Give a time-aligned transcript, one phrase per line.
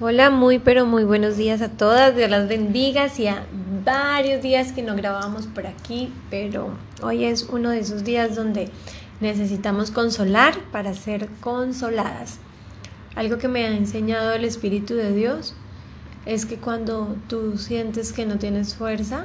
[0.00, 3.46] Hola, muy pero muy buenos días a todas, Dios las bendiga, hacía
[3.84, 6.70] varios días que no grabábamos por aquí, pero
[7.02, 8.70] hoy es uno de esos días donde
[9.20, 12.38] necesitamos consolar para ser consoladas.
[13.16, 15.56] Algo que me ha enseñado el Espíritu de Dios
[16.26, 19.24] es que cuando tú sientes que no tienes fuerza,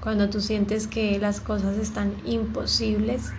[0.00, 3.30] cuando tú sientes que las cosas están imposibles,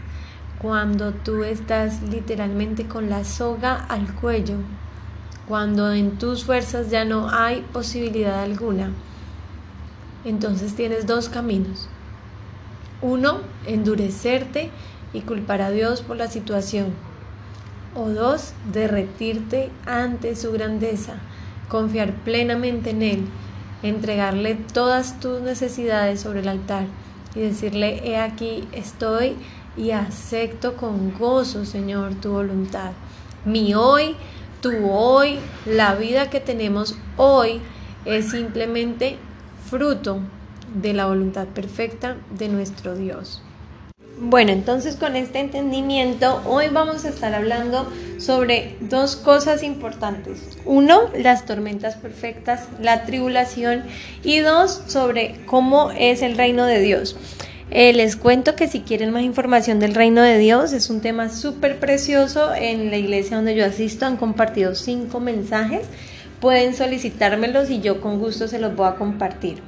[0.62, 4.58] cuando tú estás literalmente con la soga al cuello,
[5.48, 8.92] cuando en tus fuerzas ya no hay posibilidad alguna,
[10.26, 11.90] entonces tienes dos caminos.
[13.02, 14.70] Uno, endurecerte
[15.12, 16.94] y culpar a Dios por la situación.
[17.96, 21.16] O dos, derretirte ante su grandeza,
[21.68, 23.26] confiar plenamente en Él,
[23.84, 26.86] entregarle todas tus necesidades sobre el altar
[27.36, 29.36] y decirle, he aquí estoy
[29.76, 32.92] y acepto con gozo, Señor, tu voluntad.
[33.46, 34.16] Mi hoy
[34.64, 37.60] tu hoy, la vida que tenemos hoy
[38.06, 39.18] es simplemente
[39.70, 40.22] fruto
[40.74, 43.44] de la voluntad perfecta de nuestro Dios.
[44.18, 50.58] Bueno, entonces con este entendimiento, hoy vamos a estar hablando sobre dos cosas importantes.
[50.64, 53.84] Uno, las tormentas perfectas, la tribulación
[54.24, 57.18] y dos, sobre cómo es el reino de Dios.
[57.72, 61.30] Eh, les cuento que si quieren más información del reino de Dios, es un tema
[61.30, 62.54] súper precioso.
[62.54, 65.86] En la iglesia donde yo asisto han compartido cinco mensajes.
[66.40, 69.62] Pueden solicitármelos y yo con gusto se los voy a compartir.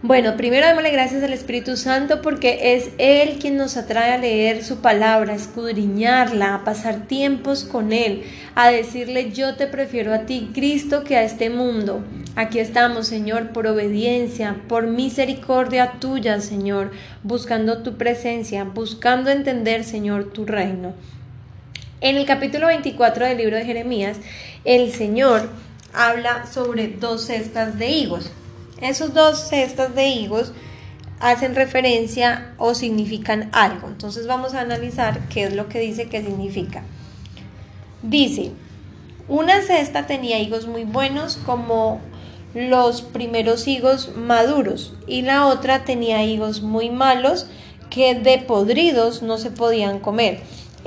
[0.00, 4.62] Bueno, primero démosle gracias al Espíritu Santo porque es Él quien nos atrae a leer
[4.62, 8.22] su palabra, a escudriñarla, a pasar tiempos con Él,
[8.54, 12.04] a decirle yo te prefiero a ti, Cristo, que a este mundo.
[12.36, 16.92] Aquí estamos, Señor, por obediencia, por misericordia tuya, Señor,
[17.24, 20.94] buscando tu presencia, buscando entender, Señor, tu reino.
[22.00, 24.18] En el capítulo 24 del libro de Jeremías,
[24.64, 25.50] el Señor
[25.92, 28.30] habla sobre dos cestas de higos.
[28.80, 30.52] Esos dos cestas de higos
[31.20, 33.88] hacen referencia o significan algo.
[33.88, 36.82] Entonces vamos a analizar qué es lo que dice que significa.
[38.02, 38.52] Dice,
[39.26, 42.00] una cesta tenía higos muy buenos como
[42.54, 47.46] los primeros higos maduros y la otra tenía higos muy malos
[47.90, 50.40] que de podridos no se podían comer.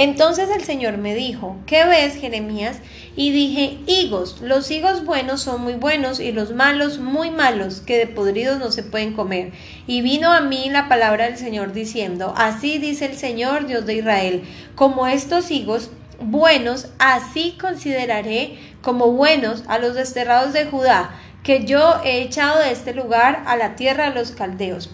[0.03, 2.79] Entonces el Señor me dijo, ¿qué ves, Jeremías?
[3.15, 7.99] Y dije, higos, los higos buenos son muy buenos y los malos muy malos, que
[7.99, 9.51] de podridos no se pueden comer.
[9.85, 13.93] Y vino a mí la palabra del Señor diciendo, así dice el Señor Dios de
[13.93, 14.41] Israel,
[14.73, 21.11] como estos higos buenos, así consideraré como buenos a los desterrados de Judá
[21.43, 24.89] que yo he echado de este lugar a la tierra de los caldeos.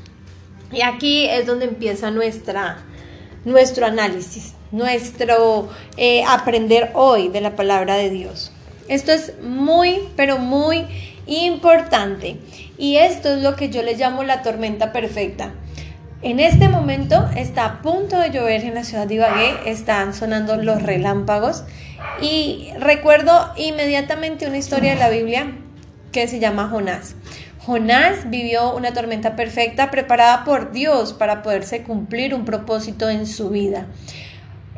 [0.69, 8.09] Y aquí es donde empieza nuestro análisis, nuestro eh, aprender hoy de la palabra de
[8.09, 8.51] Dios.
[8.87, 10.85] Esto es muy, pero muy
[11.25, 12.37] importante.
[12.77, 15.53] Y esto es lo que yo le llamo la tormenta perfecta.
[16.21, 20.57] En este momento está a punto de llover en la ciudad de Ibagué, están sonando
[20.57, 21.63] los relámpagos
[22.21, 25.51] y recuerdo inmediatamente una historia de la Biblia
[26.11, 27.15] que se llama Jonás.
[27.59, 33.49] Jonás vivió una tormenta perfecta preparada por Dios para poderse cumplir un propósito en su
[33.49, 33.85] vida.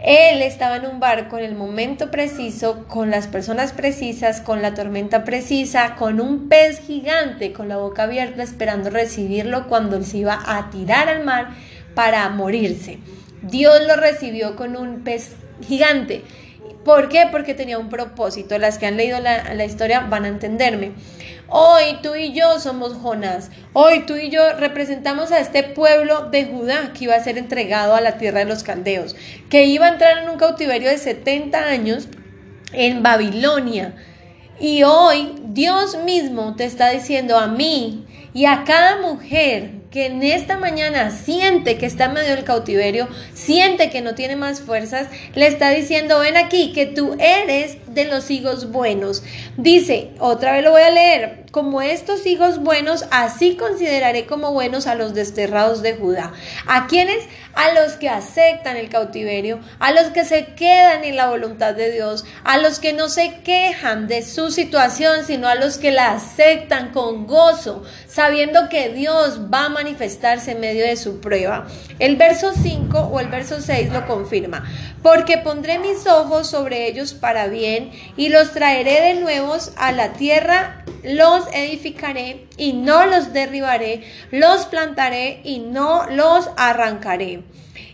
[0.03, 4.73] Él estaba en un barco en el momento preciso, con las personas precisas, con la
[4.73, 10.19] tormenta precisa, con un pez gigante con la boca abierta esperando recibirlo cuando él se
[10.19, 11.49] iba a tirar al mar
[11.95, 12.99] para morirse.
[13.41, 15.33] Dios lo recibió con un pez
[15.67, 16.23] gigante
[16.83, 17.27] ¿Por qué?
[17.31, 18.57] Porque tenía un propósito.
[18.57, 20.93] Las que han leído la, historia van a entenderme.
[21.51, 23.49] Hoy tú y yo somos Jonás.
[23.73, 27.95] Hoy tú y yo representamos a este pueblo de Judá que iba a ser entregado
[27.95, 29.15] a la tierra de los caldeos,
[29.49, 32.07] que iba a entrar en un cautiverio de 70 años
[32.71, 33.95] en Babilonia.
[34.59, 40.21] Y hoy Dios mismo te está diciendo a mí y a cada mujer que en
[40.21, 45.07] esta mañana siente que está en medio del cautiverio, siente que no tiene más fuerzas,
[45.33, 49.23] le está diciendo, ven aquí, que tú eres de los hijos buenos.
[49.57, 54.87] Dice, otra vez lo voy a leer, como estos hijos buenos, así consideraré como buenos
[54.87, 56.31] a los desterrados de Judá.
[56.67, 57.23] ¿A quienes?
[57.55, 61.91] A los que aceptan el cautiverio, a los que se quedan en la voluntad de
[61.91, 66.11] Dios, a los que no se quejan de su situación, sino a los que la
[66.11, 71.67] aceptan con gozo, sabiendo que Dios va a manifestarse en medio de su prueba.
[71.97, 74.69] El verso 5 o el verso 6 lo confirma,
[75.01, 80.13] porque pondré mis ojos sobre ellos para bien y los traeré de nuevos a la
[80.13, 87.43] tierra, los edificaré y no los derribaré, los plantaré y no los arrancaré.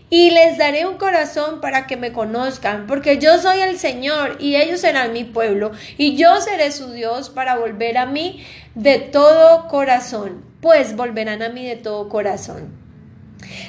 [0.08, 4.54] y les daré un corazón para que me conozcan, porque yo soy el Señor y
[4.54, 9.66] ellos serán mi pueblo, y yo seré su Dios para volver a mí de todo
[9.66, 12.85] corazón, pues volverán a mí de todo corazón.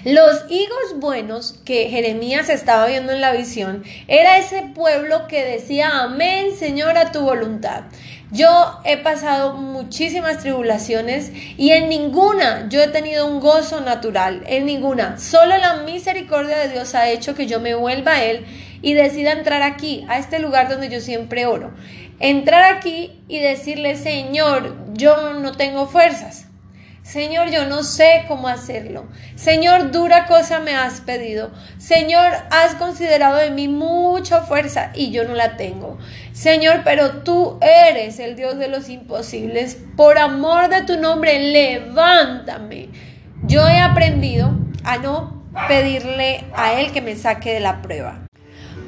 [0.04, 6.02] Los higos buenos que Jeremías estaba viendo en la visión era ese pueblo que decía,
[6.02, 7.84] amén, Señor, a tu voluntad.
[8.30, 14.66] Yo he pasado muchísimas tribulaciones y en ninguna yo he tenido un gozo natural, en
[14.66, 15.18] ninguna.
[15.18, 18.46] Solo la misericordia de Dios ha hecho que yo me vuelva a Él
[18.82, 21.72] y decida entrar aquí, a este lugar donde yo siempre oro.
[22.20, 26.47] Entrar aquí y decirle, Señor, yo no tengo fuerzas.
[27.08, 29.06] Señor, yo no sé cómo hacerlo.
[29.36, 31.52] Señor, dura cosa me has pedido.
[31.78, 35.98] Señor, has considerado de mí mucha fuerza y yo no la tengo.
[36.34, 39.78] Señor, pero tú eres el Dios de los imposibles.
[39.96, 42.90] Por amor de tu nombre, levántame.
[43.44, 44.52] Yo he aprendido
[44.84, 48.27] a no pedirle a Él que me saque de la prueba.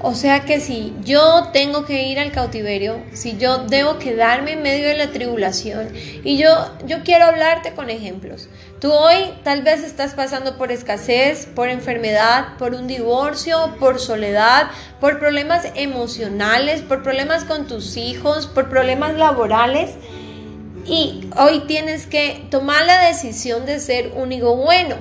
[0.02, 4.62] O sea que si yo tengo que ir al cautiverio, si yo debo quedarme en
[4.62, 5.90] medio de la tribulación,
[6.24, 6.50] y yo,
[6.86, 8.48] yo quiero hablarte con ejemplos.
[8.80, 14.72] Tú hoy tal vez estás pasando por escasez, por enfermedad, por un divorcio, por soledad,
[15.02, 19.92] por problemas emocionales, por problemas con tus hijos, por problemas laborales.
[20.86, 24.96] Y hoy tienes que tomar la decisión de ser un hijo bueno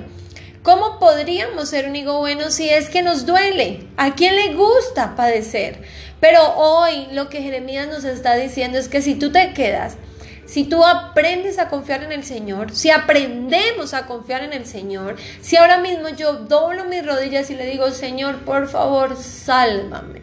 [0.68, 3.86] ¿Cómo podríamos ser un hijo bueno si es que nos duele?
[3.96, 5.80] ¿A quién le gusta padecer?
[6.20, 9.96] Pero hoy lo que Jeremías nos está diciendo es que si tú te quedas,
[10.44, 15.16] si tú aprendes a confiar en el Señor, si aprendemos a confiar en el Señor,
[15.40, 20.20] si ahora mismo yo doblo mis rodillas y le digo, Señor, por favor, sálvame.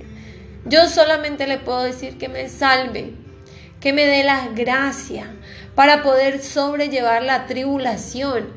[0.66, 3.16] Yo solamente le puedo decir que me salve,
[3.80, 5.26] que me dé la gracia
[5.76, 8.48] para poder sobrellevar la tribulación.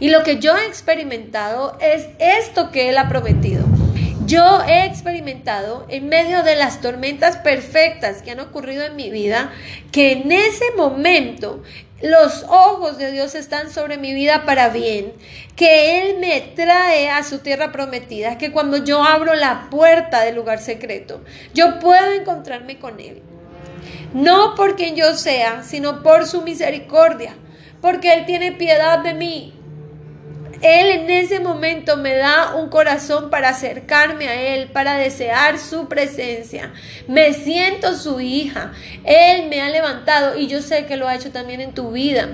[0.00, 3.64] Y lo que yo he experimentado es esto que Él ha prometido.
[4.26, 9.52] Yo he experimentado en medio de las tormentas perfectas que han ocurrido en mi vida,
[9.90, 11.62] que en ese momento
[12.02, 15.14] los ojos de Dios están sobre mi vida para bien,
[15.56, 20.36] que Él me trae a su tierra prometida, que cuando yo abro la puerta del
[20.36, 23.22] lugar secreto, yo puedo encontrarme con Él
[24.14, 27.34] no por quien yo sea, sino por su misericordia,
[27.80, 29.54] porque Él tiene piedad de mí.
[30.60, 35.88] Él en ese momento me da un corazón para acercarme a Él, para desear su
[35.88, 36.72] presencia.
[37.06, 38.72] Me siento su hija.
[39.04, 42.28] Él me ha levantado y yo sé que lo ha hecho también en tu vida.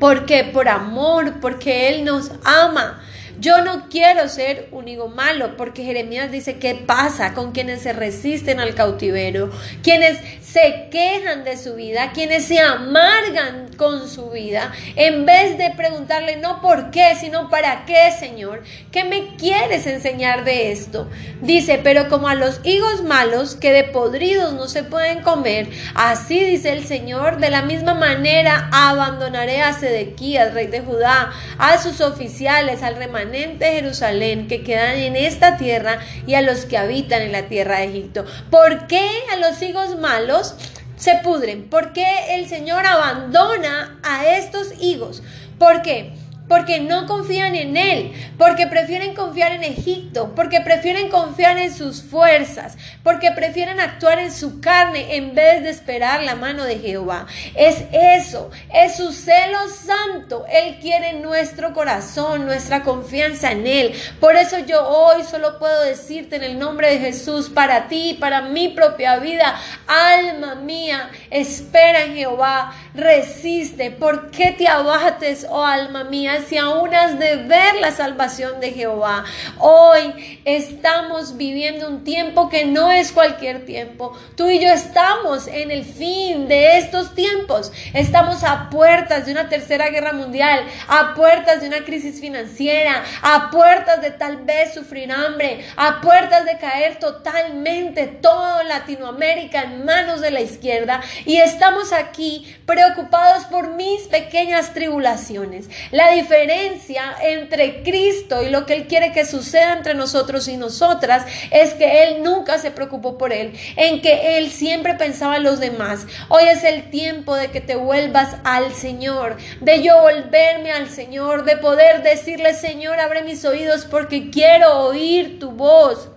[0.00, 3.00] Porque por amor, porque Él nos ama.
[3.40, 7.94] Yo no quiero ser un hijo malo, porque Jeremías dice, ¿qué pasa con quienes se
[7.94, 9.50] resisten al cautiverio?
[9.82, 15.70] Quienes se quejan de su vida, quienes se amargan con su vida, en vez de
[15.70, 21.08] preguntarle no por qué, sino para qué, Señor, ¿qué me quieres enseñar de esto?
[21.40, 26.44] Dice, pero como a los higos malos que de podridos no se pueden comer, así
[26.44, 32.02] dice el Señor, de la misma manera abandonaré a Sedequías, rey de Judá, a sus
[32.02, 37.22] oficiales, al remanente de Jerusalén que quedan en esta tierra y a los que habitan
[37.22, 38.24] en la tierra de Egipto.
[38.50, 40.54] ¿Por qué a los higos malos?
[41.00, 41.68] se pudren?
[41.68, 45.22] ¿Por qué el Señor abandona a estos higos?
[45.58, 46.12] ¿Por qué?
[46.50, 52.02] Porque no confían en Él, porque prefieren confiar en Egipto, porque prefieren confiar en sus
[52.02, 57.28] fuerzas, porque prefieren actuar en su carne en vez de esperar la mano de Jehová.
[57.54, 60.44] Es eso, es su celo santo.
[60.50, 63.94] Él quiere nuestro corazón, nuestra confianza en Él.
[64.18, 68.42] Por eso yo hoy solo puedo decirte en el nombre de Jesús, para ti, para
[68.42, 69.54] mi propia vida,
[69.86, 73.92] alma mía, espera en Jehová, resiste.
[73.92, 76.39] ¿Por qué te abates, oh alma mía?
[76.58, 79.24] Aún has de ver la salvación de Jehová.
[79.58, 84.16] Hoy estamos viviendo un tiempo que no es cualquier tiempo.
[84.36, 87.72] Tú y yo estamos en el fin de estos tiempos.
[87.94, 93.50] Estamos a puertas de una tercera guerra mundial, a puertas de una crisis financiera, a
[93.50, 100.20] puertas de tal vez sufrir hambre, a puertas de caer totalmente todo Latinoamérica en manos
[100.20, 101.00] de la izquierda.
[101.24, 105.68] Y estamos aquí preocupados por mis pequeñas tribulaciones.
[105.90, 111.74] La entre Cristo y lo que Él quiere que suceda entre nosotros y nosotras es
[111.74, 116.06] que Él nunca se preocupó por Él, en que Él siempre pensaba en los demás.
[116.28, 121.44] Hoy es el tiempo de que te vuelvas al Señor, de yo volverme al Señor,
[121.44, 126.08] de poder decirle, Señor, abre mis oídos porque quiero oír tu voz.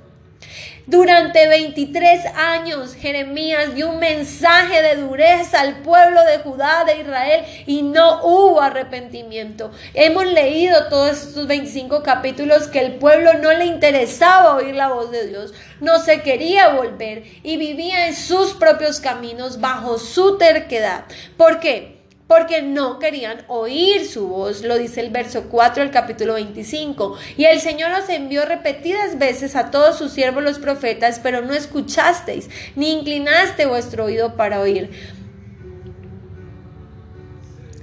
[0.85, 7.45] Durante 23 años Jeremías dio un mensaje de dureza al pueblo de Judá, de Israel,
[7.65, 9.71] y no hubo arrepentimiento.
[9.93, 15.09] Hemos leído todos estos 25 capítulos que el pueblo no le interesaba oír la voz
[15.09, 21.05] de Dios, no se quería volver y vivía en sus propios caminos bajo su terquedad.
[21.37, 22.02] ¿Por qué?
[22.27, 27.17] Porque no querían oír su voz, lo dice el verso 4 del capítulo 25.
[27.37, 31.53] Y el Señor os envió repetidas veces a todos sus siervos los profetas, pero no
[31.53, 34.89] escuchasteis, ni inclinaste vuestro oído para oír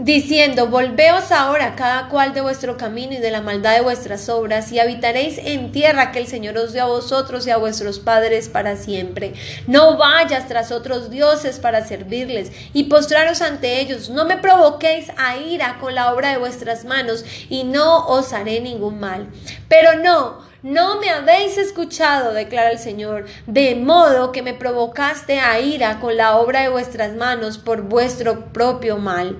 [0.00, 4.72] diciendo, volveos ahora cada cual de vuestro camino y de la maldad de vuestras obras,
[4.72, 8.48] y habitaréis en tierra que el Señor os dio a vosotros y a vuestros padres
[8.48, 9.34] para siempre.
[9.66, 14.08] No vayas tras otros dioses para servirles y postraros ante ellos.
[14.08, 18.60] No me provoquéis a ira con la obra de vuestras manos, y no os haré
[18.60, 19.28] ningún mal.
[19.68, 25.60] Pero no, no me habéis escuchado, declara el Señor, de modo que me provocaste a
[25.60, 29.36] ira con la obra de vuestras manos por vuestro propio mal.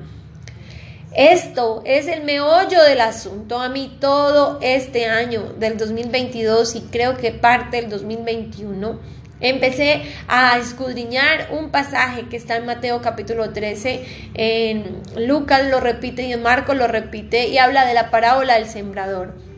[1.12, 3.58] Esto es el meollo del asunto.
[3.58, 9.00] A mí todo este año del 2022 y creo que parte del 2021
[9.40, 16.22] empecé a escudriñar un pasaje que está en Mateo capítulo 13, en Lucas lo repite
[16.22, 19.49] y en Marcos lo repite y habla de la parábola del sembrador.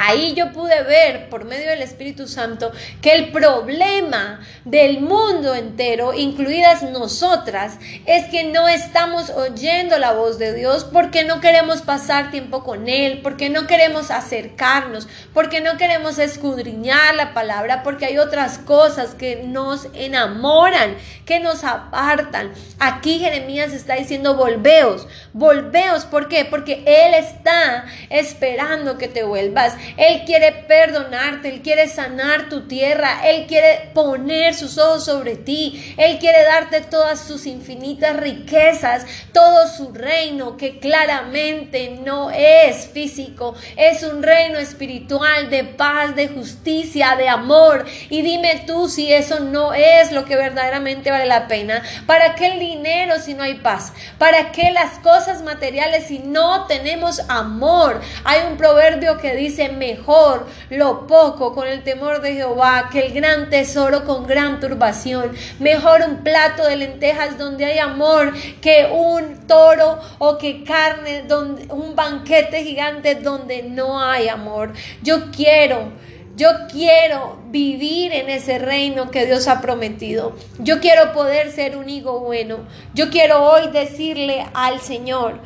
[0.00, 2.70] Ahí yo pude ver por medio del Espíritu Santo
[3.02, 10.38] que el problema del mundo entero, incluidas nosotras, es que no estamos oyendo la voz
[10.38, 15.76] de Dios porque no queremos pasar tiempo con Él, porque no queremos acercarnos, porque no
[15.76, 22.52] queremos escudriñar la palabra, porque hay otras cosas que nos enamoran, que nos apartan.
[22.78, 26.44] Aquí Jeremías está diciendo, volveos, volveos, ¿por qué?
[26.44, 29.74] Porque Él está esperando que te vuelvas.
[29.96, 35.94] Él quiere perdonarte, Él quiere sanar tu tierra, Él quiere poner sus ojos sobre ti,
[35.96, 43.54] Él quiere darte todas sus infinitas riquezas, todo su reino que claramente no es físico,
[43.76, 47.84] es un reino espiritual de paz, de justicia, de amor.
[48.10, 51.82] Y dime tú si eso no es lo que verdaderamente vale la pena.
[52.06, 53.92] ¿Para qué el dinero si no hay paz?
[54.18, 58.00] ¿Para qué las cosas materiales si no tenemos amor?
[58.24, 63.12] Hay un proverbio que dice, mejor lo poco con el temor de Jehová que el
[63.14, 65.32] gran tesoro con gran turbación.
[65.58, 71.72] Mejor un plato de lentejas donde hay amor que un toro o que carne, donde,
[71.72, 74.72] un banquete gigante donde no hay amor.
[75.02, 75.92] Yo quiero
[76.38, 80.36] yo quiero vivir en ese reino que Dios ha prometido.
[80.60, 82.58] Yo quiero poder ser un hijo bueno.
[82.94, 85.40] Yo quiero hoy decirle al Señor,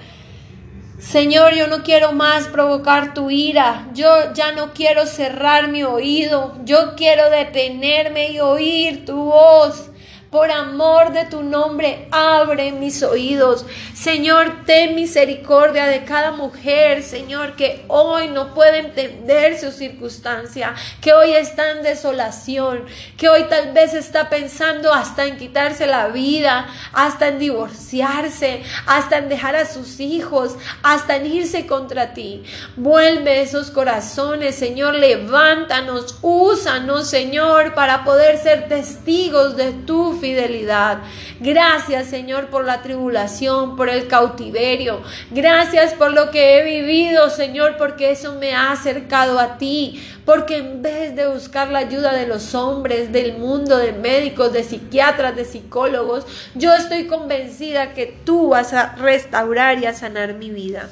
[1.02, 3.88] Señor, yo no quiero más provocar tu ira.
[3.92, 6.54] Yo ya no quiero cerrar mi oído.
[6.64, 9.90] Yo quiero detenerme y oír tu voz.
[10.32, 13.66] Por amor de tu nombre, abre mis oídos.
[13.92, 21.12] Señor, ten misericordia de cada mujer, Señor, que hoy no puede entender su circunstancia, que
[21.12, 22.86] hoy está en desolación,
[23.18, 29.18] que hoy tal vez está pensando hasta en quitarse la vida, hasta en divorciarse, hasta
[29.18, 32.42] en dejar a sus hijos, hasta en irse contra ti.
[32.76, 41.00] Vuelve esos corazones, Señor, levántanos, úsanos, Señor, para poder ser testigos de tu fidelidad.
[41.40, 45.02] Gracias, Señor, por la tribulación, por el cautiverio.
[45.32, 50.00] Gracias por lo que he vivido, Señor, porque eso me ha acercado a ti.
[50.24, 54.62] Porque en vez de buscar la ayuda de los hombres, del mundo, de médicos, de
[54.62, 56.24] psiquiatras, de psicólogos,
[56.54, 60.88] yo estoy convencida que tú vas a restaurar y a sanar mi vida.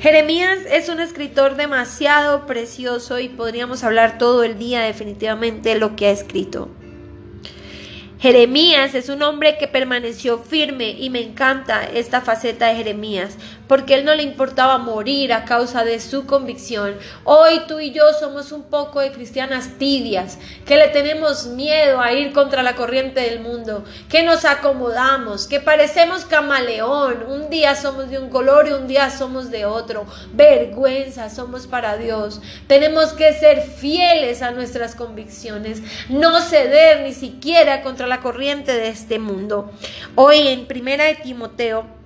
[0.00, 5.96] Jeremías es un escritor demasiado precioso y podríamos hablar todo el día definitivamente de lo
[5.96, 6.68] que ha escrito.
[8.20, 13.36] Jeremías es un hombre que permaneció firme y me encanta esta faceta de Jeremías
[13.68, 16.96] porque él no le importaba morir a causa de su convicción.
[17.24, 22.12] Hoy tú y yo somos un poco de cristianas tibias, que le tenemos miedo a
[22.12, 28.10] ir contra la corriente del mundo, que nos acomodamos, que parecemos camaleón, un día somos
[28.10, 30.06] de un color y un día somos de otro.
[30.32, 32.40] Vergüenza somos para Dios.
[32.66, 38.88] Tenemos que ser fieles a nuestras convicciones, no ceder ni siquiera contra la corriente de
[38.88, 39.70] este mundo.
[40.14, 41.97] Hoy en Primera de Timoteo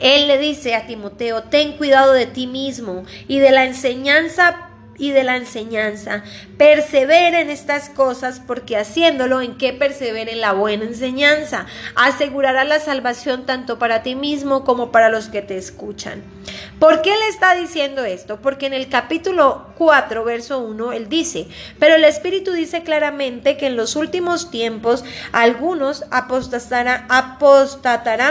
[0.00, 5.10] él le dice a Timoteo, ten cuidado de ti mismo y de la enseñanza y
[5.10, 6.22] de la enseñanza.
[6.56, 11.66] Persevera en estas cosas porque haciéndolo en que persevere en la buena enseñanza.
[11.94, 16.22] Asegurará la salvación tanto para ti mismo como para los que te escuchan.
[16.78, 18.40] ¿Por qué le está diciendo esto?
[18.40, 21.48] Porque en el capítulo 4, verso 1, él dice,
[21.78, 27.08] pero el Espíritu dice claramente que en los últimos tiempos algunos apostatarán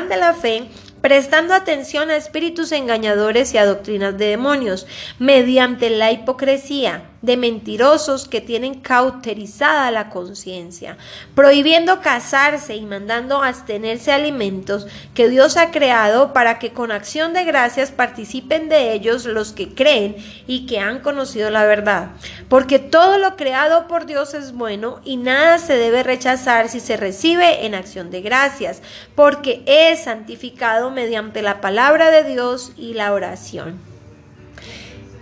[0.10, 0.70] de la fe
[1.03, 4.88] prestando atención a espíritus engañadores y a doctrinas de demonios,
[5.19, 10.98] mediante la hipocresía de mentirosos que tienen cauterizada la conciencia,
[11.34, 17.46] prohibiendo casarse y mandando abstenerse alimentos que Dios ha creado para que con acción de
[17.46, 22.10] gracias participen de ellos los que creen y que han conocido la verdad.
[22.50, 26.98] Porque todo lo creado por Dios es bueno y nada se debe rechazar si se
[26.98, 28.82] recibe en acción de gracias,
[29.15, 33.92] porque es santificado mediante la palabra de Dios y la oración.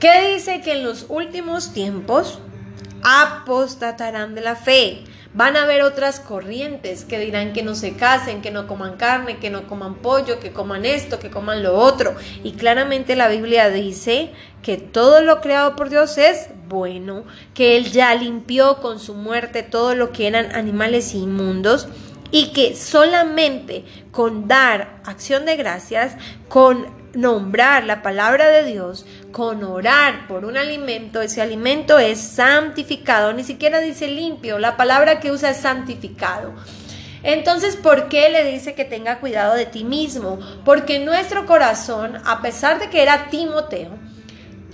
[0.01, 2.39] ¿Qué dice que en los últimos tiempos
[3.03, 5.03] apostatarán de la fe?
[5.35, 9.37] Van a haber otras corrientes que dirán que no se casen, que no coman carne,
[9.37, 12.15] que no coman pollo, que coman esto, que coman lo otro.
[12.43, 14.31] Y claramente la Biblia dice
[14.63, 19.61] que todo lo creado por Dios es bueno, que Él ya limpió con su muerte
[19.61, 21.87] todo lo que eran animales inmundos
[22.31, 26.15] y que solamente con dar acción de gracias,
[26.47, 33.33] con nombrar la palabra de Dios, con orar por un alimento, ese alimento es santificado,
[33.33, 36.53] ni siquiera dice limpio, la palabra que usa es santificado.
[37.23, 40.39] Entonces, ¿por qué le dice que tenga cuidado de ti mismo?
[40.65, 43.91] Porque nuestro corazón, a pesar de que era Timoteo,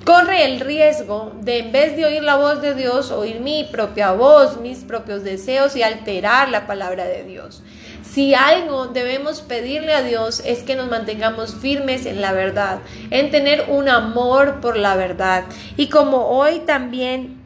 [0.07, 4.13] corre el riesgo de en vez de oír la voz de Dios, oír mi propia
[4.13, 7.61] voz, mis propios deseos y alterar la palabra de Dios.
[8.09, 12.79] Si algo debemos pedirle a Dios es que nos mantengamos firmes en la verdad,
[13.11, 15.43] en tener un amor por la verdad.
[15.75, 17.41] Y como hoy también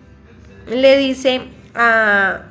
[0.68, 1.42] le dice
[1.74, 2.44] a,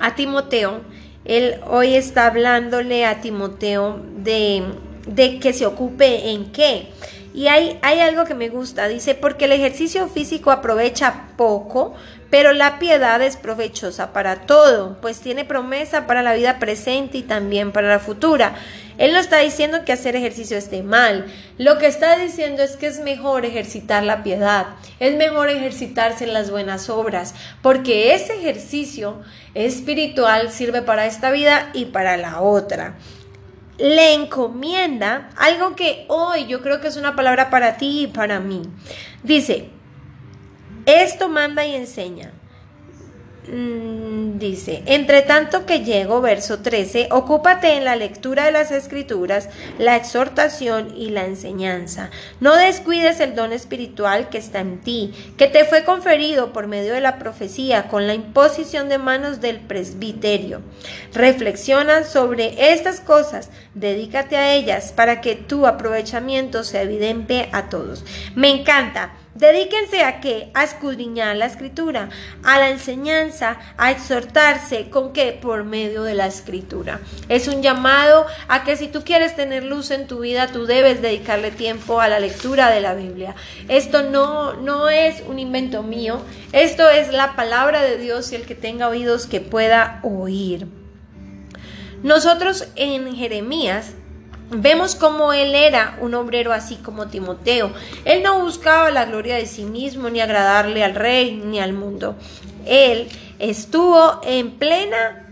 [0.00, 0.80] a Timoteo,
[1.24, 4.64] él hoy está hablándole a Timoteo de,
[5.06, 6.88] de que se ocupe en qué.
[7.40, 11.94] Y hay, algo que me gusta, dice, porque el ejercicio físico aprovecha poco,
[12.28, 17.22] pero la piedad es provechosa para todo, pues tiene promesa para la vida presente y
[17.22, 18.56] también para la futura.
[18.98, 22.88] Él no está diciendo que hacer ejercicio esté mal, lo que está diciendo es que
[22.88, 24.66] es mejor ejercitar la piedad,
[24.98, 29.18] es mejor ejercitarse en las buenas obras, porque ese ejercicio
[29.54, 32.98] espiritual sirve para esta vida y para la otra
[33.80, 38.38] le encomienda algo que hoy yo creo que es una palabra para ti y para
[38.38, 38.62] mí.
[39.22, 39.70] Dice,
[40.86, 42.32] esto manda y enseña.
[43.48, 49.48] Mm, dice, entre tanto que llego, verso 13, ocúpate en la lectura de las escrituras,
[49.78, 52.10] la exhortación y la enseñanza.
[52.40, 56.92] No descuides el don espiritual que está en ti, que te fue conferido por medio
[56.92, 60.60] de la profecía con la imposición de manos del presbiterio.
[61.14, 68.04] Reflexiona sobre estas cosas, dedícate a ellas para que tu aprovechamiento sea evidente a todos.
[68.34, 70.50] Me encanta Dedíquense a qué?
[70.52, 72.10] A escudriñar la escritura,
[72.44, 75.32] a la enseñanza, a exhortarse con qué?
[75.32, 77.00] Por medio de la escritura.
[77.30, 81.00] Es un llamado a que si tú quieres tener luz en tu vida, tú debes
[81.00, 83.34] dedicarle tiempo a la lectura de la Biblia.
[83.68, 86.20] Esto no, no es un invento mío,
[86.52, 90.66] esto es la palabra de Dios y el que tenga oídos que pueda oír.
[92.02, 93.94] Nosotros en Jeremías
[94.50, 97.72] Vemos cómo él era un obrero así como Timoteo.
[98.04, 102.16] Él no buscaba la gloria de sí mismo, ni agradarle al rey, ni al mundo.
[102.66, 103.08] Él
[103.38, 105.29] estuvo en plena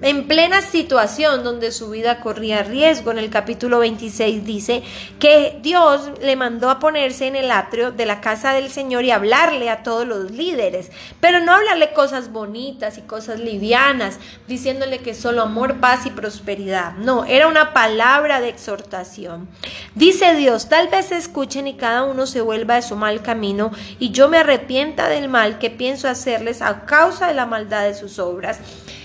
[0.00, 3.10] en plena situación donde su vida corría riesgo.
[3.10, 4.82] En el capítulo 26 dice
[5.18, 9.10] que Dios le mandó a ponerse en el atrio de la casa del Señor y
[9.10, 15.14] hablarle a todos los líderes, pero no hablarle cosas bonitas y cosas livianas, diciéndole que
[15.14, 16.94] solo amor, paz y prosperidad.
[16.94, 19.48] No, era una palabra de exhortación.
[19.94, 24.10] Dice Dios, tal vez escuchen y cada uno se vuelva de su mal camino y
[24.10, 28.18] yo me arrepienta del mal que pienso hacerles a causa de la maldad de sus
[28.18, 28.58] obras.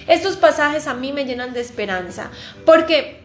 [0.09, 2.31] Estos pasajes a mí me llenan de esperanza,
[2.65, 3.21] porque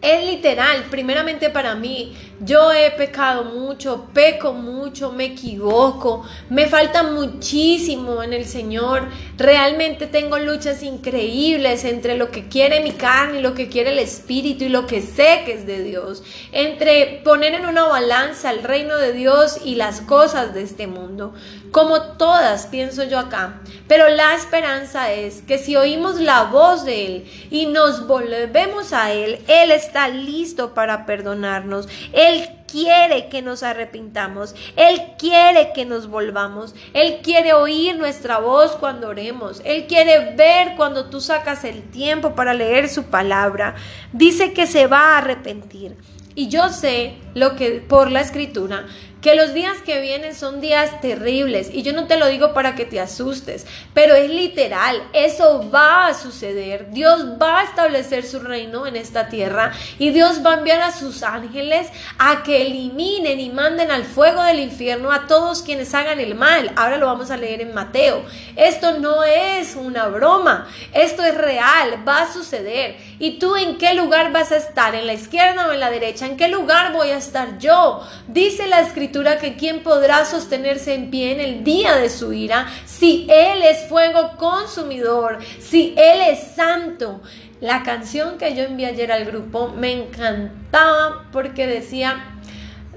[0.00, 7.02] es literal, primeramente para mí, yo he pecado mucho, peco mucho, me equivoco, me falta
[7.02, 9.08] muchísimo en el Señor.
[9.36, 13.98] Realmente tengo luchas increíbles entre lo que quiere mi carne y lo que quiere el
[13.98, 16.22] Espíritu y lo que sé que es de Dios.
[16.52, 21.34] Entre poner en una balanza el reino de Dios y las cosas de este mundo.
[21.70, 23.60] Como todas, pienso yo acá.
[23.88, 29.12] Pero la esperanza es que si oímos la voz de Él y nos volvemos a
[29.12, 31.88] Él, Él está listo para perdonarnos.
[32.26, 34.54] Él quiere que nos arrepintamos.
[34.76, 36.74] Él quiere que nos volvamos.
[36.92, 39.60] Él quiere oír nuestra voz cuando oremos.
[39.64, 43.76] Él quiere ver cuando tú sacas el tiempo para leer su palabra.
[44.12, 45.96] Dice que se va a arrepentir.
[46.34, 48.86] Y yo sé lo que por la escritura
[49.24, 52.74] que los días que vienen son días terribles y yo no te lo digo para
[52.74, 56.90] que te asustes, pero es literal, eso va a suceder.
[56.90, 60.92] Dios va a establecer su reino en esta tierra y Dios va a enviar a
[60.92, 66.20] sus ángeles a que eliminen y manden al fuego del infierno a todos quienes hagan
[66.20, 66.72] el mal.
[66.76, 68.26] Ahora lo vamos a leer en Mateo.
[68.56, 72.98] Esto no es una broma, esto es real, va a suceder.
[73.18, 74.94] ¿Y tú en qué lugar vas a estar?
[74.94, 76.26] ¿En la izquierda o en la derecha?
[76.26, 78.06] ¿En qué lugar voy a estar yo?
[78.28, 82.66] Dice la escritura que quién podrá sostenerse en pie en el día de su ira
[82.84, 87.22] si Él es fuego consumidor, si Él es santo.
[87.60, 92.34] La canción que yo envié ayer al grupo me encantaba porque decía,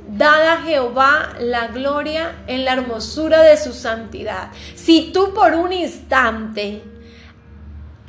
[0.10, 4.50] Dada Jehová la gloria en la hermosura de su santidad.
[4.76, 6.82] Si tú por un instante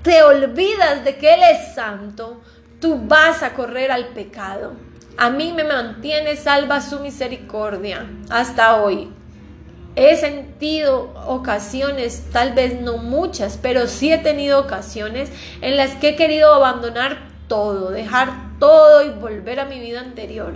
[0.03, 2.41] te olvidas de que Él es santo,
[2.81, 4.88] tú vas a correr al pecado.
[5.21, 9.09] A mí me mantiene salva su misericordia hasta hoy.
[9.97, 15.29] He sentido ocasiones, tal vez no muchas, pero sí he tenido ocasiones
[15.61, 20.55] en las que he querido abandonar todo, dejar todo y volver a mi vida anterior.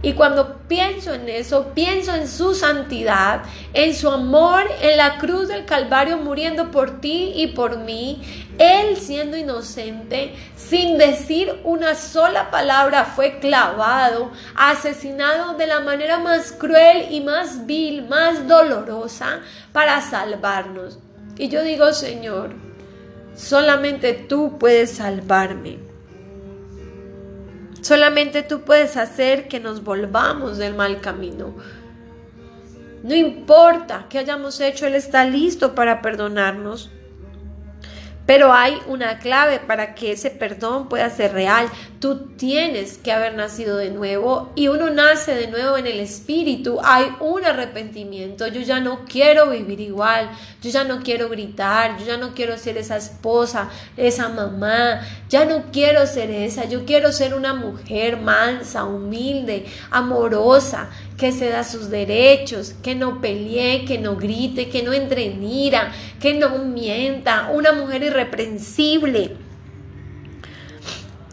[0.00, 3.42] Y cuando pienso en eso, pienso en su santidad,
[3.74, 8.22] en su amor en la cruz del Calvario muriendo por ti y por mí,
[8.58, 16.52] él siendo inocente, sin decir una sola palabra, fue clavado, asesinado de la manera más
[16.52, 19.40] cruel y más vil, más dolorosa
[19.72, 20.98] para salvarnos.
[21.36, 22.50] Y yo digo, Señor,
[23.34, 25.78] solamente tú puedes salvarme.
[27.82, 31.54] Solamente tú puedes hacer que nos volvamos del mal camino.
[33.04, 36.90] No importa qué hayamos hecho, Él está listo para perdonarnos.
[38.26, 41.68] Pero hay una clave para que ese perdón pueda ser real.
[41.98, 46.78] Tú tienes que haber nacido de nuevo y uno nace de nuevo en el espíritu.
[46.84, 48.46] Hay un arrepentimiento.
[48.48, 50.28] Yo ya no quiero vivir igual.
[50.60, 51.98] Yo ya no quiero gritar.
[51.98, 55.00] Yo ya no quiero ser esa esposa, esa mamá.
[55.30, 56.66] Ya no quiero ser esa.
[56.66, 63.22] Yo quiero ser una mujer mansa, humilde, amorosa, que se da sus derechos, que no
[63.22, 69.45] pelee, que no grite, que no entre en ira, que no mienta, una mujer irreprensible.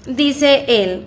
[0.05, 1.05] Dice él,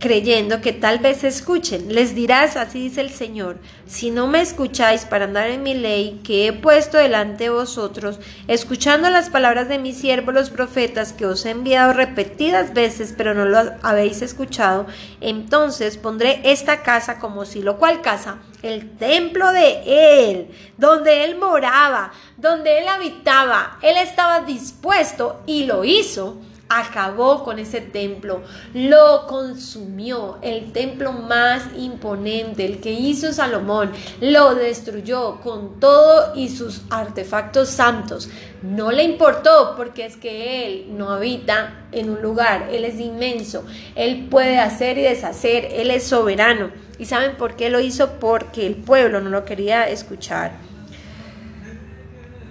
[0.00, 1.94] creyendo que tal vez escuchen.
[1.94, 6.20] Les dirás, así dice el Señor, si no me escucháis para andar en mi ley
[6.24, 11.26] que he puesto delante de vosotros, escuchando las palabras de mis siervos los profetas que
[11.26, 14.86] os he enviado repetidas veces, pero no lo habéis escuchado,
[15.20, 21.38] entonces pondré esta casa como si lo cual casa, el templo de Él, donde Él
[21.38, 26.40] moraba, donde Él habitaba, Él estaba dispuesto y lo hizo
[26.78, 34.54] acabó con ese templo, lo consumió, el templo más imponente, el que hizo Salomón, lo
[34.54, 38.30] destruyó con todo y sus artefactos santos.
[38.62, 43.64] No le importó porque es que Él no habita en un lugar, Él es inmenso,
[43.94, 46.70] Él puede hacer y deshacer, Él es soberano.
[46.98, 48.12] ¿Y saben por qué lo hizo?
[48.20, 50.52] Porque el pueblo no lo quería escuchar.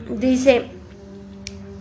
[0.09, 0.65] Dice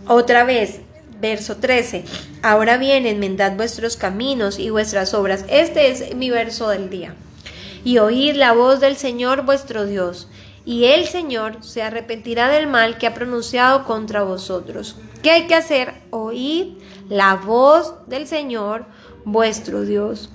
[0.07, 0.79] otra vez,
[1.19, 2.03] verso 13.
[2.43, 5.45] Ahora bien, enmendad vuestros caminos y vuestras obras.
[5.47, 7.13] Este es mi verso del día.
[7.83, 10.27] Y oíd la voz del Señor vuestro Dios.
[10.65, 14.95] Y el Señor se arrepentirá del mal que ha pronunciado contra vosotros.
[15.21, 15.93] ¿Qué hay que hacer?
[16.09, 16.77] Oíd
[17.09, 18.85] la voz del Señor
[19.23, 20.29] vuestro Dios.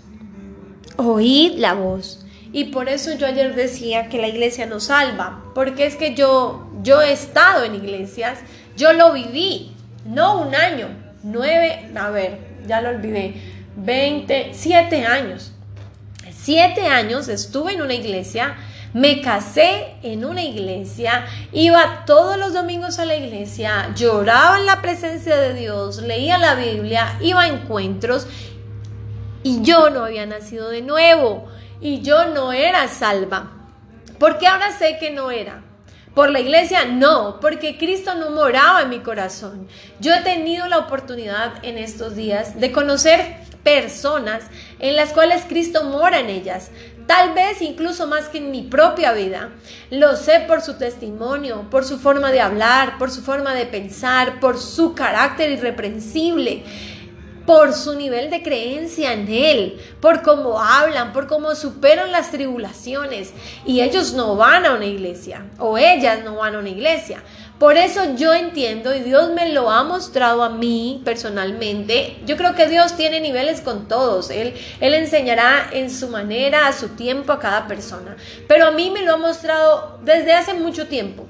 [0.96, 2.24] Oíd la voz.
[2.52, 6.66] Y por eso yo ayer decía que la iglesia nos salva, porque es que yo
[6.82, 8.38] yo he estado en iglesias,
[8.76, 9.72] yo lo viví,
[10.04, 10.88] no un año,
[11.26, 13.34] nueve, a ver, ya lo olvidé,
[13.76, 15.52] 20, siete años.
[16.32, 18.56] Siete años estuve en una iglesia,
[18.92, 24.80] me casé en una iglesia, iba todos los domingos a la iglesia, lloraba en la
[24.80, 28.26] presencia de Dios, leía la Biblia, iba a encuentros
[29.42, 31.46] y yo no había nacido de nuevo
[31.80, 33.52] y yo no era salva.
[34.18, 35.62] Porque ahora sé que no era.
[36.16, 36.86] ¿Por la iglesia?
[36.86, 39.68] No, porque Cristo no moraba en mi corazón.
[40.00, 44.44] Yo he tenido la oportunidad en estos días de conocer personas
[44.78, 46.70] en las cuales Cristo mora en ellas,
[47.06, 49.50] tal vez incluso más que en mi propia vida.
[49.90, 54.40] Lo sé por su testimonio, por su forma de hablar, por su forma de pensar,
[54.40, 56.64] por su carácter irreprensible.
[57.46, 63.32] Por su nivel de creencia en Él, por cómo hablan, por cómo superan las tribulaciones.
[63.64, 67.22] Y ellos no van a una iglesia, o ellas no van a una iglesia.
[67.58, 72.54] Por eso yo entiendo, y Dios me lo ha mostrado a mí personalmente, yo creo
[72.54, 77.32] que Dios tiene niveles con todos, Él, Él enseñará en su manera, a su tiempo,
[77.32, 78.16] a cada persona.
[78.46, 81.26] Pero a mí me lo ha mostrado desde hace mucho tiempo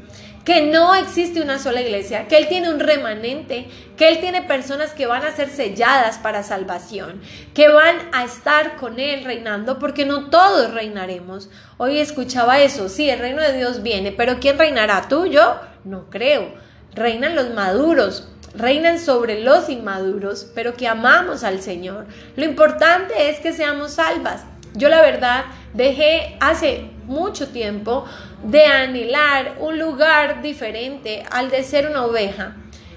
[0.46, 4.92] que no existe una sola iglesia, que Él tiene un remanente, que Él tiene personas
[4.92, 7.20] que van a ser selladas para salvación,
[7.52, 11.50] que van a estar con Él reinando, porque no todos reinaremos.
[11.78, 15.08] Hoy escuchaba eso, sí, el reino de Dios viene, pero ¿quién reinará?
[15.08, 15.58] ¿Tú, yo?
[15.82, 16.54] No creo.
[16.94, 22.06] Reinan los maduros, reinan sobre los inmaduros, pero que amamos al Señor.
[22.36, 24.44] Lo importante es que seamos salvas.
[24.74, 28.04] Yo la verdad dejé hace mucho tiempo
[28.42, 32.56] de anhelar un lugar diferente al de ser una oveja.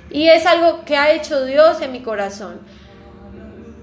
[0.09, 2.59] Y es algo que ha hecho Dios en mi corazón.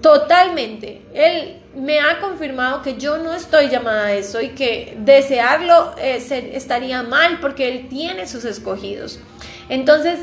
[0.01, 1.01] Totalmente.
[1.13, 6.21] Él me ha confirmado que yo no estoy llamada a eso y que desearlo eh,
[6.53, 9.19] estaría mal porque Él tiene sus escogidos.
[9.69, 10.19] Entonces,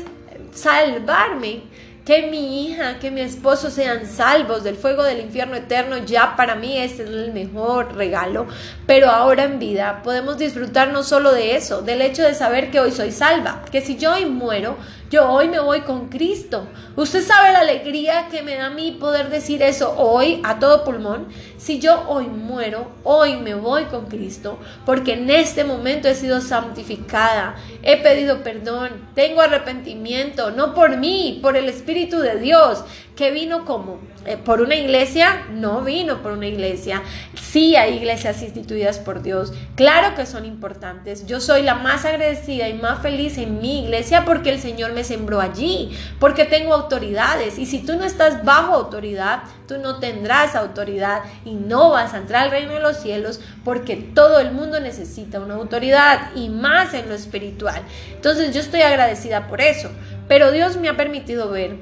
[0.53, 1.61] salvarme
[2.05, 6.53] que mi hija, que mi esposo sean salvos del fuego del infierno eterno, ya para
[6.53, 8.45] mí ese es el mejor regalo.
[8.85, 12.79] Pero ahora en vida podemos disfrutar no solo de eso, del hecho de saber que
[12.79, 14.77] hoy soy salva, que si yo hoy muero,
[15.09, 16.67] yo hoy me voy con Cristo.
[16.95, 20.83] Usted sabe la alegría que me da a mí poder decir eso hoy a todo
[20.83, 21.27] pulmón.
[21.65, 26.39] Si yo hoy muero, hoy me voy con Cristo, porque en este momento he sido
[26.39, 33.31] santificada, he pedido perdón, tengo arrepentimiento, no por mí, por el Espíritu de Dios, que
[33.31, 37.01] vino como eh, por una iglesia, no vino por una iglesia.
[37.39, 41.25] Sí hay iglesias instituidas por Dios, claro que son importantes.
[41.25, 45.03] Yo soy la más agradecida y más feliz en mi iglesia porque el Señor me
[45.03, 47.57] sembró allí, porque tengo autoridades.
[47.57, 51.23] Y si tú no estás bajo autoridad, tú no tendrás autoridad
[51.55, 55.55] no vas a entrar al reino de los cielos porque todo el mundo necesita una
[55.55, 57.81] autoridad y más en lo espiritual.
[58.13, 59.89] Entonces yo estoy agradecida por eso.
[60.27, 61.77] Pero Dios me ha permitido ver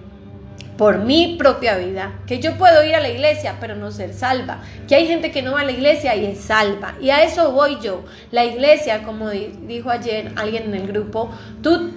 [0.78, 4.64] por mi propia vida, que yo puedo ir a la iglesia pero no ser salva,
[4.88, 6.96] que hay gente que no va a la iglesia y es salva.
[7.00, 8.04] Y a eso voy yo.
[8.32, 11.32] La iglesia, como dijo ayer alguien en el grupo,
[11.62, 11.92] tú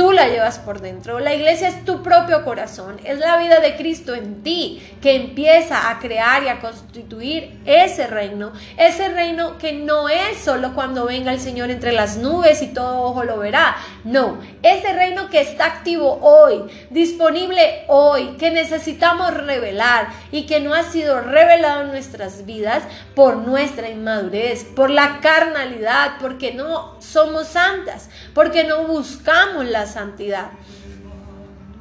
[0.00, 1.20] tú la llevas por dentro.
[1.20, 5.90] La iglesia es tu propio corazón, es la vida de Cristo en ti que empieza
[5.90, 8.50] a crear y a constituir ese reino.
[8.78, 13.02] Ese reino que no es solo cuando venga el Señor entre las nubes y todo
[13.02, 13.76] ojo lo verá.
[14.04, 20.72] No, ese reino que está activo hoy, disponible hoy, que necesitamos revelar y que no
[20.72, 22.84] ha sido revelado en nuestras vidas
[23.14, 30.50] por nuestra inmadurez, por la carnalidad, porque no somos santas, porque no buscamos las santidad.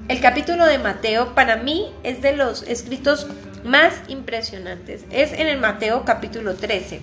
[0.09, 3.27] El capítulo de Mateo para mí es de los escritos
[3.63, 5.05] más impresionantes.
[5.11, 7.01] Es en el Mateo capítulo 13.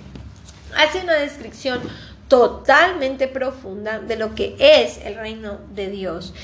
[0.76, 1.80] Hace una descripción
[2.28, 6.34] totalmente profunda de lo que es el reino de Dios.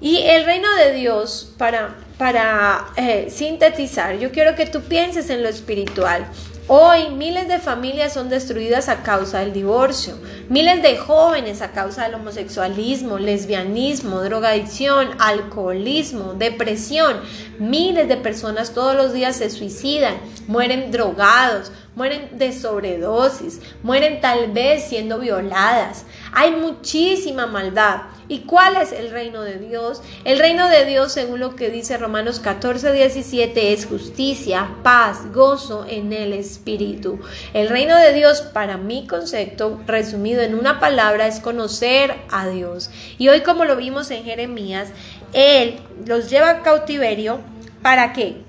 [0.00, 5.42] Y el reino de Dios, para, para eh, sintetizar, yo quiero que tú pienses en
[5.42, 6.24] lo espiritual.
[6.72, 10.14] Hoy miles de familias son destruidas a causa del divorcio,
[10.48, 17.16] miles de jóvenes a causa del homosexualismo, lesbianismo, drogadicción, alcoholismo, depresión.
[17.60, 20.14] Miles de personas todos los días se suicidan,
[20.46, 26.06] mueren drogados, mueren de sobredosis, mueren tal vez siendo violadas.
[26.32, 28.02] Hay muchísima maldad.
[28.28, 30.00] ¿Y cuál es el reino de Dios?
[30.24, 35.84] El reino de Dios, según lo que dice Romanos 14, 17, es justicia, paz, gozo
[35.86, 37.18] en el Espíritu.
[37.54, 42.90] El reino de Dios, para mi concepto, resumido en una palabra, es conocer a Dios.
[43.18, 44.90] Y hoy, como lo vimos en Jeremías,
[45.32, 47.40] Él los lleva a cautiverio.
[47.82, 48.42] ¿Para qué?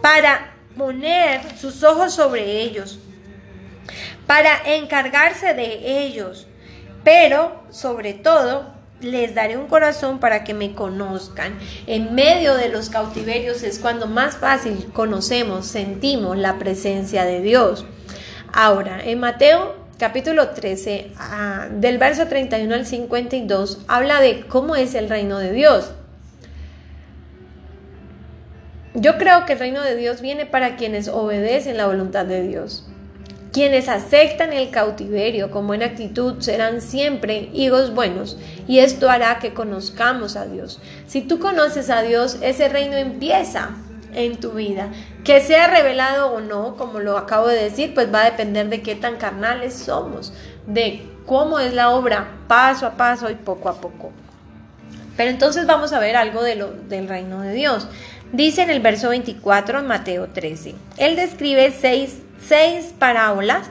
[0.00, 2.98] Para poner sus ojos sobre ellos,
[4.26, 6.46] para encargarse de ellos,
[7.04, 11.58] pero sobre todo les daré un corazón para que me conozcan.
[11.86, 17.84] En medio de los cautiverios es cuando más fácil conocemos, sentimos la presencia de Dios.
[18.52, 24.94] Ahora, en Mateo capítulo 13, ah, del verso 31 al 52, habla de cómo es
[24.94, 25.92] el reino de Dios.
[28.94, 32.86] Yo creo que el reino de Dios viene para quienes obedecen la voluntad de Dios.
[33.52, 39.54] Quienes aceptan el cautiverio con buena actitud serán siempre hijos buenos y esto hará que
[39.54, 40.80] conozcamos a Dios.
[41.06, 43.76] Si tú conoces a Dios, ese reino empieza
[44.14, 44.88] en tu vida.
[45.24, 48.82] Que sea revelado o no, como lo acabo de decir, pues va a depender de
[48.82, 50.32] qué tan carnales somos,
[50.66, 54.12] de cómo es la obra paso a paso y poco a poco.
[55.16, 57.88] Pero entonces vamos a ver algo de lo, del reino de Dios.
[58.32, 60.74] Dice en el verso 24 en Mateo 13.
[60.96, 63.70] Él describe seis, seis parábolas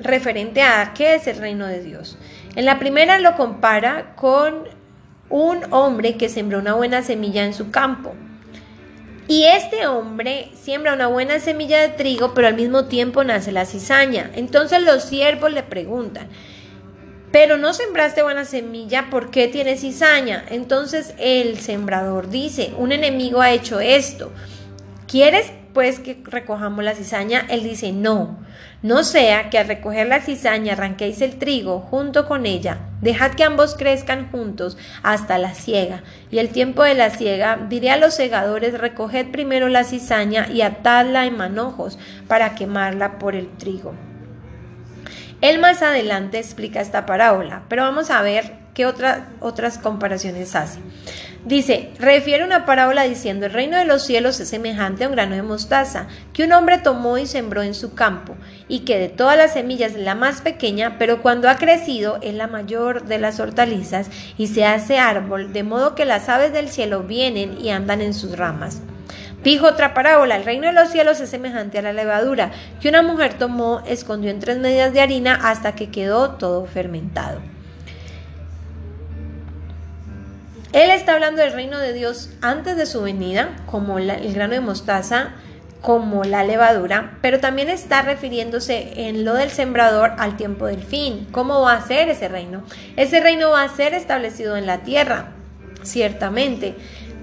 [0.00, 2.18] referente a qué es el reino de Dios.
[2.56, 4.68] En la primera lo compara con
[5.28, 8.14] un hombre que sembró una buena semilla en su campo.
[9.26, 13.64] Y este hombre siembra una buena semilla de trigo, pero al mismo tiempo nace la
[13.64, 14.30] cizaña.
[14.34, 16.28] Entonces los siervos le preguntan,
[17.32, 20.44] pero no sembraste buena semilla, ¿por qué tienes cizaña?
[20.50, 24.30] Entonces el sembrador dice, un enemigo ha hecho esto.
[25.08, 27.44] ¿Quieres pues que recojamos la cizaña?
[27.50, 28.38] Él dice, no.
[28.80, 32.78] No sea que al recoger la cizaña arranquéis el trigo junto con ella.
[33.00, 36.02] Dejad que ambos crezcan juntos hasta la siega.
[36.30, 40.62] Y el tiempo de la siega diré a los segadores, recoged primero la cizaña y
[40.62, 43.94] atadla en manojos para quemarla por el trigo.
[45.40, 50.80] Él más adelante explica esta parábola, pero vamos a ver qué otras comparaciones hace.
[51.44, 55.34] Dice, refiere una parábola diciendo, el reino de los cielos es semejante a un grano
[55.34, 58.34] de mostaza, que un hombre tomó y sembró en su campo,
[58.66, 62.32] y que de todas las semillas es la más pequeña, pero cuando ha crecido es
[62.32, 66.70] la mayor de las hortalizas, y se hace árbol, de modo que las aves del
[66.70, 68.80] cielo vienen y andan en sus ramas.
[69.42, 73.02] Dijo otra parábola, el reino de los cielos es semejante a la levadura, que una
[73.02, 77.42] mujer tomó, escondió en tres medidas de harina hasta que quedó todo fermentado.
[80.74, 84.60] Él está hablando del reino de Dios antes de su venida, como el grano de
[84.60, 85.28] mostaza,
[85.80, 91.28] como la levadura, pero también está refiriéndose en lo del sembrador al tiempo del fin.
[91.30, 92.64] ¿Cómo va a ser ese reino?
[92.96, 95.28] Ese reino va a ser establecido en la tierra,
[95.84, 96.74] ciertamente,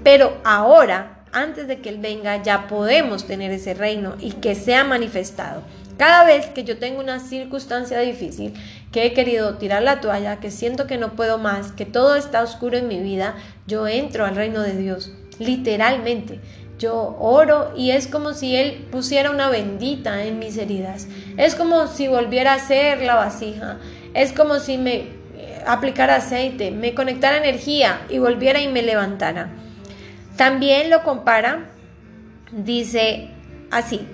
[0.02, 4.82] pero ahora, antes de que Él venga, ya podemos tener ese reino y que sea
[4.82, 5.62] manifestado.
[6.02, 8.54] Cada vez que yo tengo una circunstancia difícil,
[8.90, 12.42] que he querido tirar la toalla, que siento que no puedo más, que todo está
[12.42, 13.36] oscuro en mi vida,
[13.68, 16.40] yo entro al reino de Dios, literalmente.
[16.76, 21.06] Yo oro y es como si Él pusiera una bendita en mis heridas.
[21.36, 23.78] Es como si volviera a ser la vasija.
[24.12, 29.50] Es como si me eh, aplicara aceite, me conectara energía y volviera y me levantara.
[30.34, 31.70] También lo compara,
[32.50, 33.28] dice
[33.70, 34.04] así,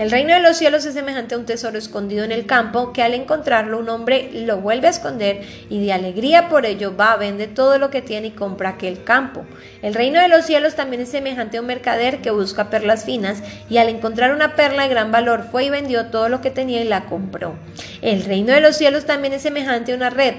[0.00, 3.02] el reino de los cielos es semejante a un tesoro escondido en el campo que
[3.02, 7.48] al encontrarlo un hombre lo vuelve a esconder y de alegría por ello va, vende
[7.48, 9.44] todo lo que tiene y compra aquel campo.
[9.82, 13.42] El reino de los cielos también es semejante a un mercader que busca perlas finas
[13.68, 16.80] y al encontrar una perla de gran valor fue y vendió todo lo que tenía
[16.80, 17.56] y la compró.
[18.00, 20.32] El reino de los cielos también es semejante a una red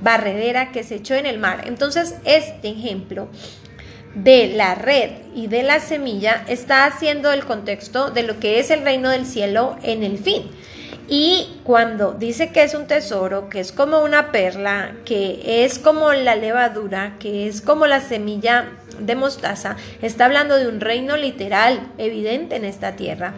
[0.00, 1.62] barredera que se echó en el mar.
[1.68, 3.28] Entonces, este ejemplo
[4.16, 8.70] de la red y de la semilla está haciendo el contexto de lo que es
[8.70, 10.50] el reino del cielo en el fin.
[11.08, 16.12] Y cuando dice que es un tesoro, que es como una perla, que es como
[16.14, 21.92] la levadura, que es como la semilla de mostaza, está hablando de un reino literal,
[21.98, 23.34] evidente en esta tierra.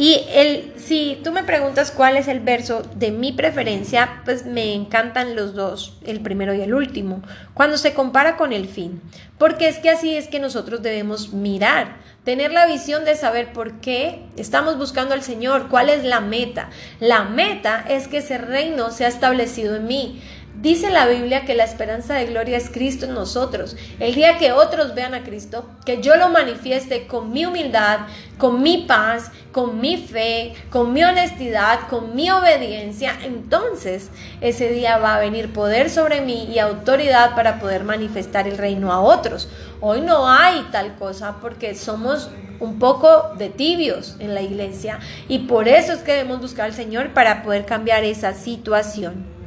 [0.00, 4.72] Y el, si tú me preguntas cuál es el verso de mi preferencia, pues me
[4.72, 7.20] encantan los dos, el primero y el último,
[7.52, 9.02] cuando se compara con el fin.
[9.36, 13.82] Porque es que así es que nosotros debemos mirar, tener la visión de saber por
[13.82, 16.70] qué estamos buscando al Señor, cuál es la meta.
[16.98, 20.22] La meta es que ese reino sea establecido en mí.
[20.54, 23.76] Dice la Biblia que la esperanza de gloria es Cristo en nosotros.
[23.98, 28.00] El día que otros vean a Cristo, que yo lo manifieste con mi humildad,
[28.36, 34.10] con mi paz, con mi fe, con mi honestidad, con mi obediencia, entonces
[34.40, 38.92] ese día va a venir poder sobre mí y autoridad para poder manifestar el reino
[38.92, 39.48] a otros.
[39.80, 45.38] Hoy no hay tal cosa porque somos un poco de tibios en la iglesia y
[45.38, 49.39] por eso es que debemos buscar al Señor para poder cambiar esa situación.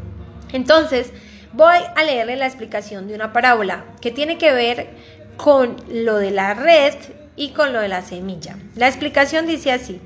[0.54, 1.12] Entonces,
[1.52, 4.90] voy a leerle la explicación de una parábola que tiene que ver
[5.36, 6.94] con lo de la red
[7.36, 8.58] y con lo de la semilla.
[8.76, 10.00] La explicación dice así.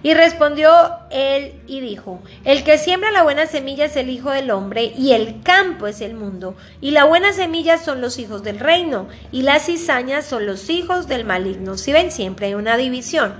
[0.00, 0.70] Y respondió
[1.10, 5.10] él y dijo, el que siembra la buena semilla es el Hijo del Hombre y
[5.12, 9.42] el campo es el mundo, y la buena semilla son los hijos del reino, y
[9.42, 11.76] las cizañas son los hijos del maligno.
[11.76, 13.34] Si ven, siempre hay una división.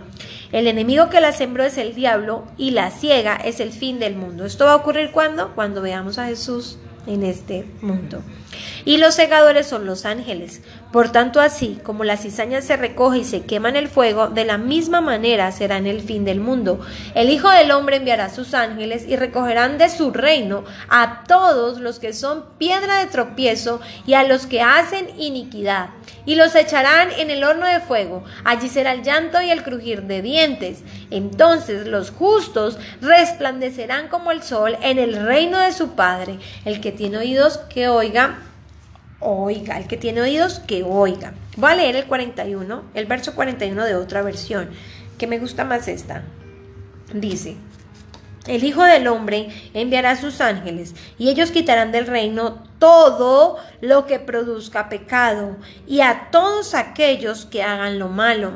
[0.50, 4.16] El enemigo que la sembró es el diablo y la ciega es el fin del
[4.16, 4.46] mundo.
[4.46, 5.54] ¿Esto va a ocurrir cuando?
[5.54, 8.22] Cuando veamos a Jesús en este mundo.
[8.84, 10.62] Y los segadores son los ángeles.
[10.92, 14.44] Por tanto, así como la cizaña se recoge y se quema en el fuego, de
[14.44, 16.80] la misma manera será en el fin del mundo.
[17.14, 21.98] El Hijo del Hombre enviará sus ángeles y recogerán de su reino a todos los
[21.98, 25.90] que son piedra de tropiezo y a los que hacen iniquidad.
[26.28, 28.22] Y los echarán en el horno de fuego.
[28.44, 30.82] Allí será el llanto y el crujir de dientes.
[31.10, 36.38] Entonces los justos resplandecerán como el sol en el reino de su Padre.
[36.66, 38.40] El que tiene oídos, que oiga
[39.20, 39.78] oiga.
[39.78, 41.32] El que tiene oídos, que oiga.
[41.56, 44.68] Voy a leer el 41, el verso 41 de otra versión,
[45.16, 46.24] que me gusta más esta.
[47.14, 47.56] Dice,
[48.48, 54.06] el Hijo del Hombre enviará a sus ángeles y ellos quitarán del reino todo lo
[54.06, 58.52] que produzca pecado y a todos aquellos que hagan lo malo.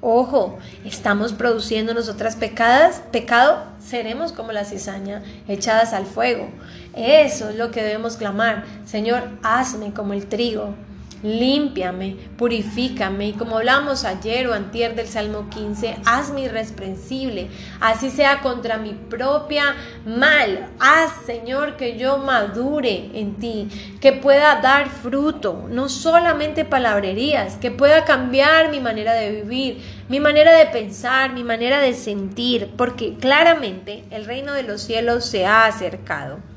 [0.00, 6.48] Ojo, estamos produciendo nosotras pecadas, pecado, seremos como la cizaña echadas al fuego.
[6.94, 8.64] Eso es lo que debemos clamar.
[8.84, 10.74] Señor, hazme como el trigo
[11.22, 13.28] límpiame, purifícame.
[13.28, 17.48] Y como hablamos ayer o antier del Salmo 15, hazme irresprensible,
[17.80, 23.68] así sea contra mi propia mal, haz Señor que yo madure en ti,
[24.00, 30.20] que pueda dar fruto, no solamente palabrerías, que pueda cambiar mi manera de vivir, mi
[30.20, 35.46] manera de pensar, mi manera de sentir, porque claramente el reino de los cielos se
[35.46, 36.51] ha acercado.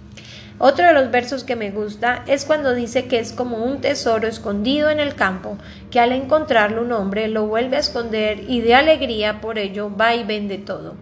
[0.57, 4.27] Otro de los versos que me gusta es cuando dice que es como un tesoro
[4.27, 5.57] escondido en el campo,
[5.91, 10.15] que al encontrarlo un hombre lo vuelve a esconder y de alegría por ello va
[10.15, 10.95] y vende todo.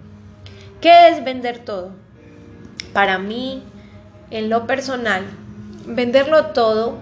[0.82, 1.92] ¿Qué es vender todo?
[2.94, 3.64] Para mí,
[4.32, 5.24] en lo personal,
[5.86, 6.98] venderlo todo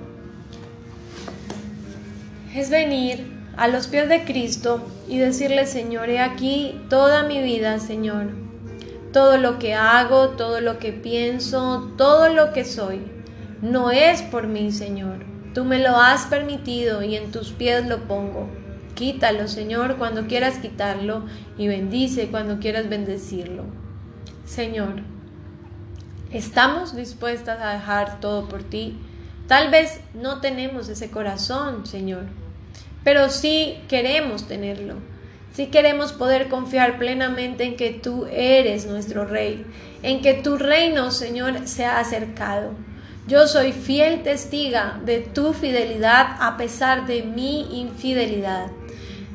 [2.54, 7.80] es venir a los pies de Cristo y decirle, Señor, he aquí toda mi vida,
[7.80, 8.51] Señor
[9.12, 13.02] todo lo que hago, todo lo que pienso, todo lo que soy,
[13.62, 15.26] no es por mí, Señor.
[15.54, 18.50] Tú me lo has permitido y en tus pies lo pongo.
[18.96, 21.26] Quítalo, Señor, cuando quieras quitarlo
[21.58, 23.66] y bendice cuando quieras bendecirlo.
[24.46, 25.02] Señor,
[26.32, 28.98] estamos dispuestas a dejar todo por ti.
[29.48, 32.24] Tal vez no tenemos ese corazón, Señor,
[33.04, 34.96] pero sí queremos tenerlo.
[35.54, 39.66] Si queremos poder confiar plenamente en que tú eres nuestro Rey,
[40.02, 42.72] en que tu reino, Señor, se ha acercado.
[43.28, 48.68] Yo soy fiel testiga de tu fidelidad a pesar de mi infidelidad.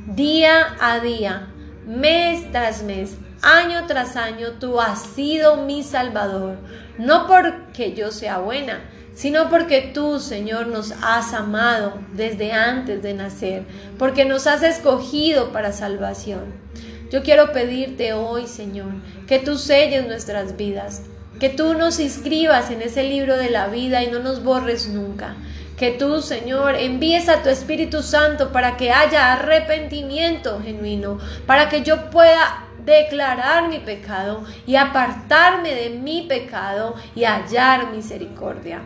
[0.06, 1.48] Día a día,
[1.86, 6.56] mes tras mes, año tras año, tú has sido mi Salvador.
[6.98, 8.80] No porque yo sea buena,
[9.16, 13.64] sino porque tú, Señor, nos has amado desde antes de nacer,
[13.98, 16.52] porque nos has escogido para salvación.
[17.10, 18.92] Yo quiero pedirte hoy, Señor,
[19.26, 21.02] que tú selles nuestras vidas,
[21.40, 25.34] que tú nos inscribas en ese libro de la vida y no nos borres nunca.
[25.78, 31.82] Que tú, Señor, envíes a tu Espíritu Santo para que haya arrepentimiento genuino, para que
[31.82, 38.82] yo pueda declarar mi pecado y apartarme de mi pecado y hallar misericordia.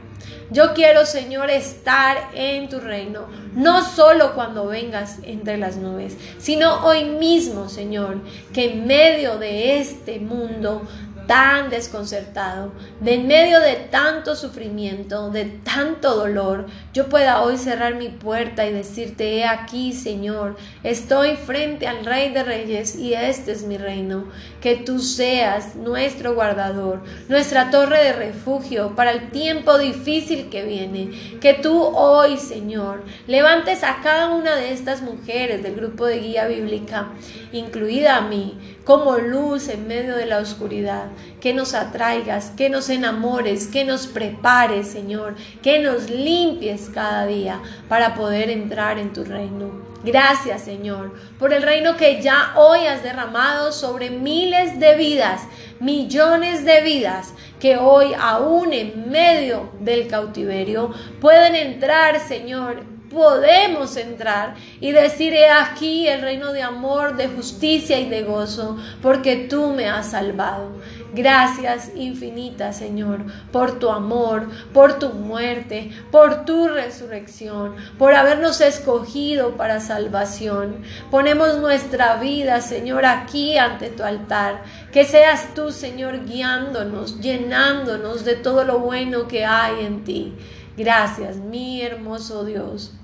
[0.51, 6.85] Yo quiero, Señor, estar en tu reino, no solo cuando vengas entre las nubes, sino
[6.85, 8.19] hoy mismo, Señor,
[8.53, 10.89] que en medio de este mundo
[11.31, 17.95] tan desconcertado, de en medio de tanto sufrimiento, de tanto dolor, yo pueda hoy cerrar
[17.95, 23.53] mi puerta y decirte, he aquí, Señor, estoy frente al Rey de Reyes y este
[23.53, 24.25] es mi reino.
[24.61, 31.39] Que tú seas nuestro guardador, nuestra torre de refugio para el tiempo difícil que viene.
[31.41, 36.49] Que tú hoy, Señor, levantes a cada una de estas mujeres del grupo de guía
[36.49, 37.11] bíblica,
[37.53, 41.11] incluida a mí, como luz en medio de la oscuridad
[41.41, 47.61] que nos atraigas, que nos enamores, que nos prepares, Señor, que nos limpies cada día
[47.89, 49.91] para poder entrar en tu reino.
[50.03, 55.43] Gracias, Señor, por el reino que ya hoy has derramado sobre miles de vidas,
[55.79, 64.55] millones de vidas que hoy aún en medio del cautiverio pueden entrar, Señor, podemos entrar
[64.81, 69.73] y decir, he aquí el reino de amor, de justicia y de gozo, porque tú
[69.73, 70.71] me has salvado.
[71.13, 79.57] Gracias infinitas, Señor, por tu amor, por tu muerte, por tu resurrección, por habernos escogido
[79.57, 80.83] para salvación.
[81.11, 84.63] Ponemos nuestra vida, Señor, aquí ante tu altar.
[84.93, 90.37] Que seas tú, Señor, guiándonos, llenándonos de todo lo bueno que hay en ti.
[90.77, 92.95] Gracias, mi hermoso Dios.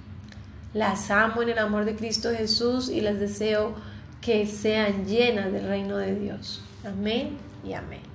[0.76, 3.74] Las amo en el amor de Cristo Jesús y les deseo
[4.20, 6.60] que sean llenas del reino de Dios.
[6.84, 8.05] Amén y amén.